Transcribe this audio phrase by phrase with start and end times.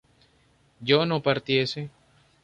[0.79, 1.91] yo no partiese